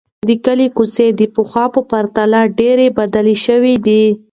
[0.27, 4.05] د کلي کوڅې د پخوا په پرتله ډېرې بدلې شوې دي.